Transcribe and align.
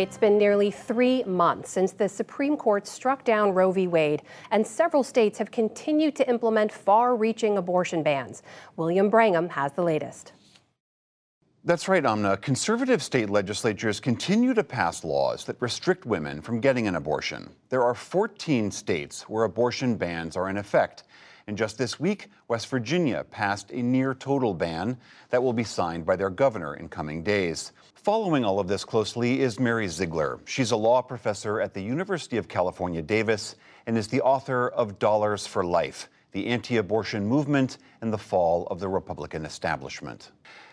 It's 0.00 0.16
been 0.16 0.38
nearly 0.38 0.70
three 0.70 1.24
months 1.24 1.68
since 1.72 1.92
the 1.92 2.08
Supreme 2.08 2.56
Court 2.56 2.86
struck 2.86 3.22
down 3.22 3.52
Roe 3.52 3.70
v. 3.70 3.86
Wade, 3.86 4.22
and 4.50 4.66
several 4.66 5.02
states 5.02 5.38
have 5.38 5.50
continued 5.50 6.16
to 6.16 6.26
implement 6.26 6.72
far 6.72 7.14
reaching 7.14 7.58
abortion 7.58 8.02
bans. 8.02 8.42
William 8.78 9.10
Brangham 9.10 9.50
has 9.50 9.72
the 9.72 9.82
latest. 9.82 10.32
That's 11.62 11.88
right, 11.88 12.06
Amna. 12.06 12.38
Conservative 12.38 13.02
state 13.02 13.28
legislatures 13.28 14.00
continue 14.00 14.54
to 14.54 14.64
pass 14.64 15.04
laws 15.04 15.44
that 15.44 15.60
restrict 15.60 16.06
women 16.06 16.40
from 16.40 16.58
getting 16.58 16.88
an 16.88 16.94
abortion. 16.94 17.50
There 17.68 17.82
are 17.82 17.94
14 17.94 18.70
states 18.70 19.28
where 19.28 19.44
abortion 19.44 19.96
bans 19.96 20.38
are 20.38 20.48
in 20.48 20.56
effect. 20.56 21.02
And 21.46 21.58
just 21.58 21.76
this 21.76 22.00
week, 22.00 22.28
West 22.48 22.68
Virginia 22.68 23.24
passed 23.30 23.72
a 23.72 23.82
near 23.82 24.14
total 24.14 24.54
ban 24.54 24.96
that 25.28 25.42
will 25.42 25.52
be 25.52 25.62
signed 25.62 26.06
by 26.06 26.16
their 26.16 26.30
governor 26.30 26.76
in 26.76 26.88
coming 26.88 27.22
days. 27.22 27.72
Following 27.94 28.42
all 28.42 28.58
of 28.58 28.66
this 28.66 28.82
closely 28.82 29.42
is 29.42 29.60
Mary 29.60 29.86
Ziegler. 29.86 30.40
She's 30.46 30.70
a 30.70 30.76
law 30.76 31.02
professor 31.02 31.60
at 31.60 31.74
the 31.74 31.82
University 31.82 32.38
of 32.38 32.48
California, 32.48 33.02
Davis, 33.02 33.56
and 33.86 33.98
is 33.98 34.08
the 34.08 34.22
author 34.22 34.70
of 34.70 34.98
Dollars 34.98 35.46
for 35.46 35.62
Life 35.62 36.08
The 36.32 36.46
Anti 36.46 36.78
Abortion 36.78 37.26
Movement 37.26 37.76
and 38.00 38.10
the 38.10 38.16
Fall 38.16 38.66
of 38.68 38.80
the 38.80 38.88
Republican 38.88 39.44
Establishment. 39.44 40.30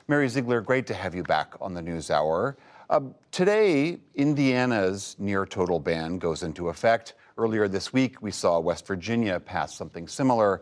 Mary 0.09 0.29
Ziegler, 0.29 0.61
great 0.61 0.87
to 0.87 0.93
have 0.93 1.13
you 1.13 1.21
back 1.21 1.53
on 1.59 1.73
the 1.73 1.81
News 1.81 2.09
Hour. 2.09 2.55
Uh, 2.89 3.01
today, 3.29 3.97
Indiana's 4.15 5.17
near 5.19 5.45
total 5.45 5.81
ban 5.81 6.17
goes 6.17 6.43
into 6.43 6.69
effect. 6.69 7.15
Earlier 7.37 7.67
this 7.67 7.91
week, 7.91 8.21
we 8.21 8.31
saw 8.31 8.57
West 8.57 8.87
Virginia 8.87 9.37
pass 9.37 9.75
something 9.75 10.07
similar. 10.07 10.61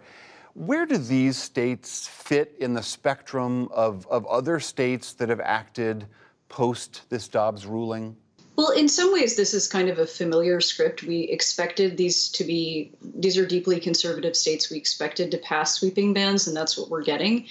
Where 0.55 0.87
do 0.87 0.97
these 0.97 1.37
states 1.37 2.07
fit 2.07 2.55
in 2.59 2.73
the 2.73 2.81
spectrum 2.81 3.67
of, 3.71 4.07
of 4.07 4.25
other 4.25 4.59
states 4.59 5.13
that 5.13 5.29
have 5.29 5.41
acted 5.41 6.07
post 6.49 7.03
this 7.11 7.27
Dobbs 7.27 7.67
ruling? 7.67 8.17
Well, 8.55 8.71
in 8.71 8.89
some 8.89 9.13
ways, 9.13 9.35
this 9.35 9.53
is 9.53 9.67
kind 9.67 9.89
of 9.89 9.99
a 9.99 10.07
familiar 10.07 10.59
script. 10.59 11.03
We 11.03 11.19
expected 11.19 11.97
these 11.97 12.29
to 12.29 12.45
be, 12.45 12.93
these 12.99 13.37
are 13.37 13.45
deeply 13.45 13.79
conservative 13.79 14.35
states. 14.35 14.71
We 14.71 14.77
expected 14.77 15.29
to 15.31 15.37
pass 15.37 15.75
sweeping 15.75 16.15
bans, 16.15 16.47
and 16.47 16.57
that's 16.57 16.75
what 16.79 16.89
we're 16.89 17.03
getting. 17.03 17.45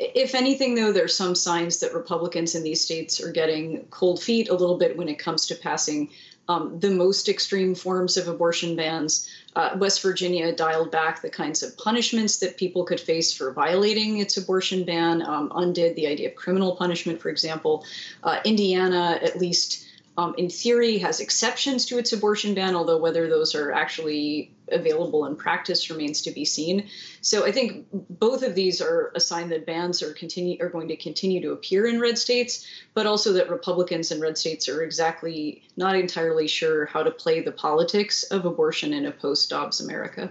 If 0.00 0.34
anything, 0.34 0.74
though, 0.74 0.92
there 0.92 1.04
are 1.04 1.08
some 1.08 1.34
signs 1.34 1.80
that 1.80 1.92
Republicans 1.92 2.54
in 2.54 2.62
these 2.62 2.80
states 2.80 3.20
are 3.20 3.30
getting 3.30 3.84
cold 3.90 4.22
feet 4.22 4.48
a 4.48 4.54
little 4.54 4.78
bit 4.78 4.96
when 4.96 5.10
it 5.10 5.18
comes 5.18 5.46
to 5.46 5.54
passing 5.54 6.08
um, 6.48 6.80
the 6.80 6.90
most 6.90 7.28
extreme 7.28 7.74
forms 7.74 8.16
of 8.16 8.26
abortion 8.26 8.74
bans. 8.74 9.28
Uh, 9.54 9.76
West 9.78 10.00
Virginia 10.00 10.56
dialed 10.56 10.90
back 10.90 11.20
the 11.20 11.28
kinds 11.28 11.62
of 11.62 11.76
punishments 11.76 12.38
that 12.38 12.56
people 12.56 12.82
could 12.82 12.98
face 12.98 13.32
for 13.32 13.52
violating 13.52 14.18
its 14.18 14.38
abortion 14.38 14.84
ban, 14.84 15.22
um, 15.22 15.52
undid 15.54 15.94
the 15.96 16.06
idea 16.06 16.30
of 16.30 16.34
criminal 16.34 16.74
punishment, 16.76 17.20
for 17.20 17.28
example. 17.28 17.84
Uh, 18.22 18.40
Indiana, 18.44 19.20
at 19.22 19.38
least 19.38 19.86
um, 20.20 20.34
in 20.36 20.50
theory, 20.50 20.98
has 20.98 21.18
exceptions 21.18 21.86
to 21.86 21.96
its 21.96 22.12
abortion 22.12 22.52
ban, 22.52 22.76
although 22.76 22.98
whether 22.98 23.26
those 23.26 23.54
are 23.54 23.72
actually 23.72 24.54
available 24.70 25.24
in 25.24 25.34
practice 25.34 25.88
remains 25.88 26.20
to 26.20 26.30
be 26.30 26.44
seen. 26.44 26.90
So 27.22 27.46
I 27.46 27.52
think 27.52 27.86
both 27.92 28.42
of 28.42 28.54
these 28.54 28.82
are 28.82 29.12
a 29.14 29.20
sign 29.20 29.48
that 29.48 29.64
bans 29.64 30.02
are 30.02 30.12
continue 30.12 30.58
are 30.60 30.68
going 30.68 30.88
to 30.88 30.96
continue 30.96 31.40
to 31.40 31.52
appear 31.52 31.86
in 31.86 31.98
red 32.00 32.18
states, 32.18 32.66
but 32.92 33.06
also 33.06 33.32
that 33.32 33.48
Republicans 33.48 34.10
in 34.10 34.20
red 34.20 34.36
states 34.36 34.68
are 34.68 34.82
exactly 34.82 35.62
not 35.78 35.96
entirely 35.96 36.46
sure 36.46 36.84
how 36.84 37.02
to 37.02 37.10
play 37.10 37.40
the 37.40 37.52
politics 37.52 38.22
of 38.24 38.44
abortion 38.44 38.92
in 38.92 39.06
a 39.06 39.12
post-Dobbs 39.12 39.80
America. 39.80 40.30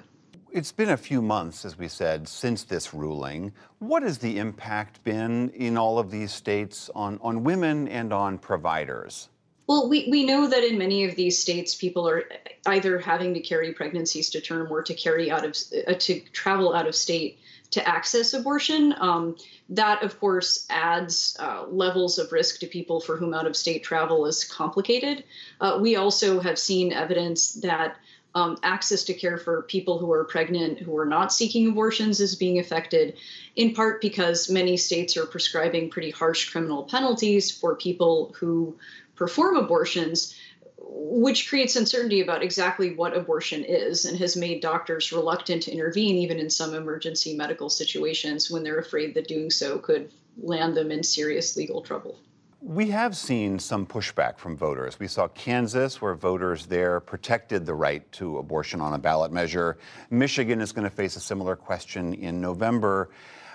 It's 0.51 0.71
been 0.71 0.89
a 0.89 0.97
few 0.97 1.23
months, 1.23 1.65
as 1.65 1.79
we 1.79 1.87
said, 1.87 2.27
since 2.27 2.63
this 2.63 2.93
ruling. 2.93 3.53
What 3.79 4.03
has 4.03 4.19
the 4.19 4.37
impact 4.37 5.03
been 5.03 5.49
in 5.49 5.77
all 5.77 5.97
of 5.97 6.11
these 6.11 6.31
states 6.31 6.91
on, 6.93 7.17
on 7.23 7.43
women 7.43 7.87
and 7.87 8.13
on 8.13 8.37
providers? 8.37 9.29
Well, 9.69 9.87
we, 9.87 10.07
we 10.09 10.25
know 10.25 10.47
that 10.47 10.63
in 10.63 10.79
many 10.79 11.03
of 11.03 11.15
these 11.15 11.37
states, 11.37 11.75
people 11.75 12.09
are 12.09 12.23
either 12.65 12.97
having 12.97 13.35
to 13.35 13.39
carry 13.39 13.71
pregnancies 13.71 14.31
to 14.31 14.41
term 14.41 14.71
or 14.71 14.81
to 14.81 14.95
carry 14.95 15.29
out 15.29 15.45
of 15.45 15.55
uh, 15.87 15.93
to 15.93 16.21
travel 16.33 16.73
out 16.73 16.87
of 16.87 16.95
state 16.95 17.37
to 17.69 17.87
access 17.87 18.33
abortion. 18.33 18.95
Um, 18.99 19.35
that, 19.69 20.01
of 20.01 20.19
course, 20.19 20.65
adds 20.71 21.37
uh, 21.39 21.67
levels 21.67 22.17
of 22.17 22.31
risk 22.31 22.61
to 22.61 22.65
people 22.65 22.99
for 22.99 23.15
whom 23.15 23.35
out 23.35 23.45
of 23.45 23.55
state 23.55 23.83
travel 23.83 24.25
is 24.25 24.43
complicated. 24.43 25.23
Uh, 25.61 25.77
we 25.79 25.97
also 25.97 26.39
have 26.39 26.57
seen 26.57 26.91
evidence 26.91 27.53
that 27.53 27.95
um, 28.33 28.57
access 28.63 29.03
to 29.03 29.13
care 29.13 29.37
for 29.37 29.63
people 29.63 29.99
who 29.99 30.11
are 30.11 30.23
pregnant 30.23 30.79
who 30.79 30.97
are 30.97 31.05
not 31.05 31.31
seeking 31.31 31.67
abortions 31.67 32.19
is 32.19 32.35
being 32.35 32.57
affected, 32.57 33.17
in 33.55 33.75
part 33.75 34.01
because 34.01 34.49
many 34.49 34.77
states 34.77 35.15
are 35.15 35.25
prescribing 35.25 35.91
pretty 35.91 36.09
harsh 36.09 36.49
criminal 36.49 36.83
penalties 36.83 37.51
for 37.51 37.75
people 37.75 38.33
who 38.39 38.75
perform 39.19 39.57
abortions, 39.57 40.33
which 40.77 41.49
creates 41.49 41.75
uncertainty 41.75 42.21
about 42.21 42.41
exactly 42.41 42.95
what 42.95 43.15
abortion 43.15 43.65
is 43.65 44.05
and 44.05 44.17
has 44.17 44.37
made 44.37 44.61
doctors 44.61 45.11
reluctant 45.11 45.61
to 45.63 45.71
intervene, 45.71 46.15
even 46.15 46.39
in 46.39 46.49
some 46.49 46.73
emergency 46.73 47.35
medical 47.35 47.69
situations 47.69 48.49
when 48.49 48.63
they're 48.63 48.79
afraid 48.79 49.13
that 49.13 49.27
doing 49.27 49.51
so 49.51 49.77
could 49.77 50.09
land 50.41 50.75
them 50.75 50.89
in 50.89 51.03
serious 51.03 51.57
legal 51.57 51.81
trouble. 51.81 52.17
We 52.61 52.89
have 52.91 53.15
seen 53.15 53.59
some 53.59 53.85
pushback 53.85 54.37
from 54.37 54.55
voters. 54.55 54.99
We 54.99 55.07
saw 55.07 55.27
Kansas, 55.27 56.01
where 56.01 56.15
voters 56.15 56.65
there 56.65 57.01
protected 57.01 57.65
the 57.65 57.73
right 57.73 58.09
to 58.13 58.37
abortion 58.37 58.79
on 58.79 58.93
a 58.93 58.97
ballot 58.97 59.33
measure. 59.33 59.77
Michigan 60.09 60.61
is 60.61 60.71
going 60.71 60.83
to 60.85 60.89
face 60.89 61.17
a 61.17 61.21
similar 61.21 61.57
question 61.57 62.13
in 62.13 62.39
November. 62.39 63.09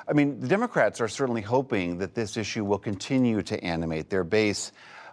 I 0.06 0.12
mean, 0.12 0.40
the 0.40 0.48
Democrats 0.48 1.00
are 1.00 1.08
certainly 1.08 1.42
hoping 1.42 1.98
that 1.98 2.14
this 2.14 2.36
issue 2.36 2.64
will 2.64 2.78
continue 2.78 3.40
to 3.42 3.62
animate 3.64 4.10
their 4.10 4.24
base. 4.24 4.72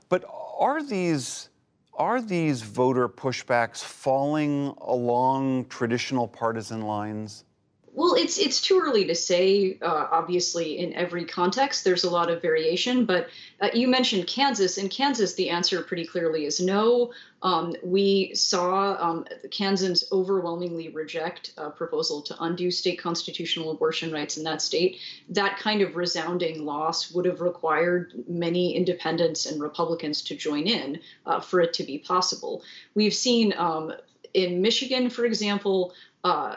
But 0.10 0.26
are 0.62 0.84
these 0.84 1.50
are 1.96 2.22
these 2.22 2.62
voter 2.62 3.10
pushbacks 3.10 3.84
falling 3.84 4.74
along 4.80 5.66
traditional 5.66 6.28
partisan 6.28 6.84
lines? 6.84 7.44
Well, 7.94 8.16
it's 8.16 8.38
it's 8.38 8.62
too 8.62 8.79
early 8.79 9.06
to 9.07 9.16
say. 9.16 9.78
Uh, 9.81 10.07
obviously, 10.12 10.79
in 10.79 10.94
every 10.94 11.25
context, 11.25 11.84
there's 11.84 12.06
a 12.06 12.09
lot 12.09 12.29
of 12.29 12.41
variation. 12.41 13.06
But 13.06 13.28
uh, 13.59 13.69
you 13.74 13.90
mentioned 13.90 14.28
Kansas. 14.28 14.78
In 14.78 14.88
Kansas, 14.88 15.34
the 15.34 15.50
answer 15.50 15.81
pretty 15.81 16.06
clearly 16.06 16.46
is 16.46 16.62
no. 16.62 17.12
Um, 17.41 17.75
we 17.84 18.34
saw 18.34 18.96
um, 18.97 19.25
Kansans 19.50 20.06
overwhelmingly 20.12 20.88
reject 20.90 21.52
a 21.57 21.69
proposal 21.69 22.22
to 22.22 22.44
undo 22.44 22.72
state 22.72 22.97
constitutional 22.97 23.72
abortion 23.72 24.12
rights 24.13 24.38
in 24.38 24.44
that 24.46 24.62
state. 24.62 24.97
That 25.28 25.58
kind 25.58 25.81
of 25.81 25.97
resounding 25.97 26.66
loss 26.66 27.12
would 27.12 27.25
have 27.25 27.41
required 27.41 28.13
many 28.25 28.73
independents 28.75 29.46
and 29.46 29.62
Republicans 29.62 30.22
to 30.23 30.35
join 30.35 30.66
in 30.66 31.02
uh, 31.25 31.41
for 31.41 31.59
it 31.59 31.73
to 31.73 31.84
be 31.84 31.97
possible. 31.97 32.63
We've 32.96 33.13
seen 33.13 33.53
um, 33.58 33.91
in 34.34 34.62
Michigan, 34.62 35.09
for 35.09 35.25
example. 35.25 35.94
Uh, 36.23 36.56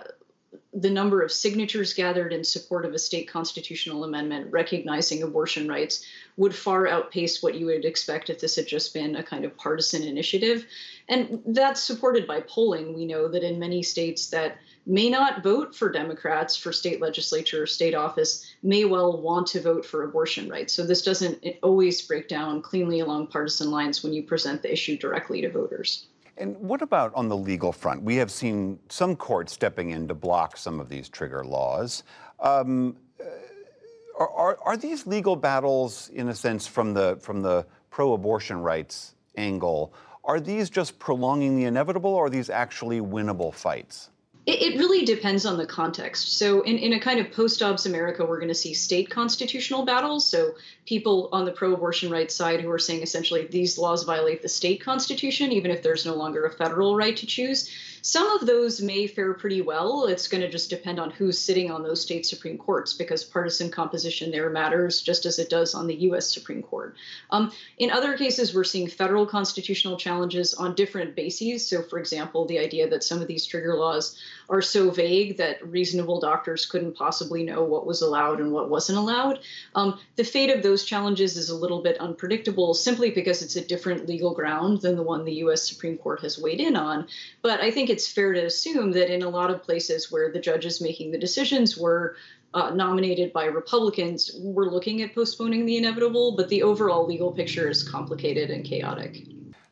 the 0.73 0.91
number 0.91 1.23
of 1.23 1.33
signatures 1.33 1.95
gathered 1.95 2.33
in 2.33 2.45
support 2.45 2.85
of 2.85 2.95
a 2.95 2.99
state 2.99 3.29
constitutional 3.29 4.05
amendment 4.05 4.51
recognizing 4.51 5.23
abortion 5.23 5.69
rights 5.69 6.05
would 6.37 6.55
far 6.55 6.87
outpace 6.87 7.43
what 7.43 7.55
you 7.55 7.67
would 7.67 7.85
expect 7.85 8.31
if 8.31 8.41
this 8.41 8.57
had 8.57 8.67
just 8.67 8.93
been 8.93 9.17
a 9.17 9.23
kind 9.23 9.45
of 9.45 9.57
partisan 9.57 10.03
initiative. 10.03 10.67
And 11.09 11.43
that's 11.47 11.83
supported 11.83 12.27
by 12.27 12.41
polling. 12.41 12.95
We 12.95 13.07
know 13.07 13.29
that 13.29 13.43
in 13.43 13.59
many 13.59 13.83
states 13.83 14.31
that 14.31 14.59
may 14.87 15.09
not 15.09 15.43
vote 15.43 15.75
for 15.75 15.91
Democrats 15.91 16.57
for 16.57 16.73
state 16.73 17.01
legislature 17.01 17.63
or 17.63 17.67
state 17.67 17.95
office 17.95 18.55
may 18.63 18.85
well 18.85 19.21
want 19.21 19.47
to 19.49 19.61
vote 19.61 19.85
for 19.85 20.03
abortion 20.03 20.49
rights. 20.49 20.73
So 20.73 20.85
this 20.85 21.03
doesn't 21.03 21.45
always 21.63 22.03
break 22.03 22.29
down 22.29 22.63
cleanly 22.63 23.01
along 23.01 23.29
partisan 23.29 23.71
lines 23.71 24.03
when 24.03 24.13
you 24.13 24.23
present 24.23 24.63
the 24.63 24.73
issue 24.73 24.99
directly 24.99 25.41
to 25.43 25.51
voters. 25.51 26.07
And 26.37 26.57
what 26.59 26.83
about 26.83 27.15
on 27.15 27.29
the 27.29 27.37
legal 27.37 27.73
front? 27.73 28.03
We 28.03 28.17
have 28.17 28.31
seen 28.31 28.79
some 28.89 29.15
courts 29.15 29.53
stepping 29.53 29.91
in 29.91 30.09
to 30.09 30.15
block 30.15 30.57
some 30.57 30.81
of 30.81 30.89
these 30.89 31.09
trigger 31.09 31.45
laws. 31.45 32.03
Um, 32.41 32.97
uh, 33.21 33.25
are, 34.19 34.31
are, 34.31 34.59
are, 34.65 34.77
these 34.77 35.07
legal 35.07 35.37
battles, 35.37 36.11
in 36.11 36.29
a 36.29 36.35
sense, 36.35 36.67
from 36.67 36.93
the 36.93 37.17
from 37.21 37.43
the 37.43 37.67
pro-abortion 37.91 38.61
rights 38.61 39.15
angle, 39.37 39.95
are 40.25 40.41
these 40.41 40.71
just 40.71 40.99
prolonging 40.99 41.57
the 41.57 41.65
inevitable, 41.65 42.13
or 42.13 42.27
are 42.27 42.31
these 42.31 42.51
actually 42.51 43.01
winnable 43.01 43.53
fights? 43.53 44.11
It, 44.47 44.63
it 44.63 44.79
really 44.79 45.05
depends 45.05 45.47
on 45.47 45.57
the 45.57 45.67
context. 45.67 46.39
So, 46.39 46.63
in, 46.63 46.79
in 46.79 46.93
a 46.93 47.01
kind 47.01 47.19
of 47.19 47.33
post 47.33 47.61
Dobbs 47.61 47.87
America, 47.87 48.25
we're 48.25 48.39
going 48.39 48.49
to 48.49 48.55
see 48.55 48.75
state 48.75 49.11
constitutional 49.11 49.85
battles. 49.85 50.27
So, 50.27 50.55
people 50.87 51.31
on 51.33 51.45
the 51.45 51.53
pro 51.53 51.73
abortion 51.73 52.11
rights 52.11 52.35
side 52.35 52.61
who 52.61 52.71
are 52.71 52.79
saying 52.79 53.03
essentially 53.03 53.47
these 53.47 53.79
laws 53.79 54.05
violate 54.05 54.43
the 54.43 54.49
state 54.49 54.83
constitution, 54.83 55.53
even 55.53 55.71
if 55.71 55.83
there's 55.83 56.05
no 56.05 56.15
longer 56.15 56.45
a 56.45 56.51
federal 56.51 56.95
right 56.95 57.17
to 57.17 57.27
choose. 57.27 57.71
Some 58.03 58.31
of 58.33 58.47
those 58.47 58.83
may 58.83 59.07
fare 59.07 59.33
pretty 59.33 59.63
well. 59.63 60.05
It's 60.05 60.29
going 60.29 60.43
to 60.43 60.51
just 60.51 60.69
depend 60.69 61.01
on 61.01 61.11
who's 61.11 61.39
sitting 61.39 61.71
on 61.71 61.83
those 61.83 62.03
state 62.03 62.27
Supreme 62.27 62.59
Courts 62.59 62.93
because 62.93 63.25
partisan 63.25 63.71
composition 63.71 64.31
there 64.31 64.51
matters 64.51 65.01
just 65.01 65.25
as 65.25 65.39
it 65.39 65.49
does 65.49 65.75
on 65.75 65.87
the 65.87 65.95
U.S. 65.95 66.31
Supreme 66.31 66.63
Court. 66.63 66.97
Um, 67.31 67.51
in 67.79 67.91
other 67.91 68.19
cases, 68.19 68.55
we're 68.55 68.63
seeing 68.65 68.89
federal 68.89 69.25
constitutional 69.25 69.97
challenges 69.97 70.53
on 70.53 70.75
different 70.75 71.17
bases. 71.17 71.67
So, 71.67 71.81
for 71.81 71.99
example, 71.99 72.45
the 72.45 72.59
idea 72.59 72.87
that 72.91 73.03
some 73.03 73.23
of 73.23 73.27
these 73.27 73.47
trigger 73.47 73.75
laws 73.75 74.21
are 74.49 74.63
so 74.63 74.91
vague 74.91 75.37
that 75.39 75.67
reasonable 75.67 76.21
doctors 76.21 76.67
couldn't 76.67 76.97
possibly 76.97 77.43
know 77.45 77.63
what 77.65 77.87
was 77.87 78.03
allowed 78.03 78.41
and 78.41 78.53
what 78.53 78.71
wasn't 78.71 78.99
allowed. 78.99 79.41
Um, 79.75 79.99
the 80.17 80.25
fate 80.25 80.51
of 80.51 80.63
those 80.63 80.85
challenges 80.85 81.37
is 81.37 81.51
a 81.51 81.57
little 81.57 81.83
bit 81.83 81.99
unpredictable 81.99 82.75
simply 82.75 83.11
because 83.11 83.43
it's 83.43 83.57
a 83.57 83.65
different 83.65 84.07
legal 84.09 84.35
ground 84.35 84.83
than 84.83 84.97
the 84.97 85.03
one 85.03 85.25
the 85.25 85.43
US 85.45 85.69
Supreme 85.69 85.99
Court 85.99 86.21
has 86.21 86.39
weighed 86.39 86.61
in 86.61 86.77
on. 86.77 87.07
But 87.43 87.61
I 87.61 87.71
think 87.71 87.91
it's 87.91 88.11
fair 88.11 88.33
to 88.33 88.45
assume 88.45 88.93
that 88.93 89.13
in 89.13 89.23
a 89.23 89.29
lot 89.29 89.51
of 89.51 89.63
places 89.63 90.11
where 90.13 90.31
the 90.31 90.41
judges 90.41 90.81
making 90.81 91.11
the 91.11 91.19
decisions 91.19 91.77
were 91.77 92.17
uh, 92.55 92.71
nominated 92.71 93.33
by 93.33 93.47
Republicans, 93.47 94.31
we're 94.39 94.71
looking 94.71 95.03
at 95.03 95.15
postponing 95.15 95.67
the 95.67 95.77
inevitable, 95.77 96.37
but 96.37 96.49
the 96.49 96.63
overall 96.63 97.07
legal 97.07 97.33
picture 97.33 97.69
is 97.69 97.83
complicated 97.83 98.51
and 98.51 98.65
chaotic. 98.65 99.25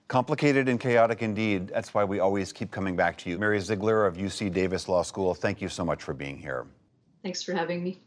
Complicated 0.09 0.69
and 0.69 0.79
chaotic 0.79 1.23
indeed. 1.23 1.69
That's 1.69 1.95
why 1.95 2.05
we 2.05 2.21
always 2.21 2.53
keep 2.53 2.71
coming 2.71 2.97
back 2.97 3.17
to 3.19 3.31
you. 3.31 3.39
Mary 3.39 3.61
Ziegler 3.61 4.07
of 4.07 4.17
UC 4.17 4.53
Davis 4.53 4.89
Law 4.89 5.03
School, 5.03 5.35
thank 5.35 5.61
you 5.61 5.69
so 5.69 5.85
much 5.85 6.03
for 6.03 6.13
being 6.13 6.39
here. 6.39 6.67
Thanks 7.23 7.43
for 7.43 7.55
having 7.55 7.83
me. 7.83 8.01